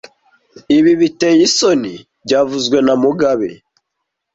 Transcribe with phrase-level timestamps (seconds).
[0.77, 1.93] Ibi biteye isoni
[2.23, 3.49] byavuzwe na mugabe